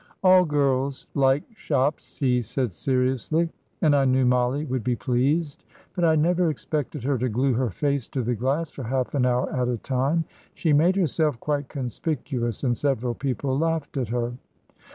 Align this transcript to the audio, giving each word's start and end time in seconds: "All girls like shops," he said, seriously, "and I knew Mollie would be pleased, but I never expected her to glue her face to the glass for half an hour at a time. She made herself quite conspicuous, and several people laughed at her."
"All 0.23 0.45
girls 0.45 1.05
like 1.13 1.43
shops," 1.55 2.17
he 2.17 2.41
said, 2.41 2.73
seriously, 2.73 3.49
"and 3.83 3.95
I 3.95 4.03
knew 4.05 4.25
Mollie 4.25 4.65
would 4.65 4.83
be 4.83 4.95
pleased, 4.95 5.63
but 5.93 6.03
I 6.03 6.15
never 6.15 6.49
expected 6.49 7.03
her 7.03 7.19
to 7.19 7.29
glue 7.29 7.53
her 7.53 7.69
face 7.69 8.07
to 8.07 8.23
the 8.23 8.33
glass 8.33 8.71
for 8.71 8.81
half 8.81 9.13
an 9.13 9.27
hour 9.27 9.47
at 9.53 9.67
a 9.67 9.77
time. 9.77 10.25
She 10.55 10.73
made 10.73 10.95
herself 10.95 11.39
quite 11.39 11.69
conspicuous, 11.69 12.63
and 12.63 12.75
several 12.75 13.13
people 13.13 13.55
laughed 13.55 13.95
at 13.95 14.09
her." 14.09 14.33